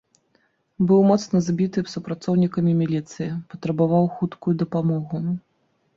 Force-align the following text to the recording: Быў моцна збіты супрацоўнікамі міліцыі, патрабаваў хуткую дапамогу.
Быў 0.91 1.01
моцна 1.09 1.41
збіты 1.49 1.83
супрацоўнікамі 1.93 2.73
міліцыі, 2.81 3.29
патрабаваў 3.55 4.11
хуткую 4.19 4.55
дапамогу. 4.63 5.25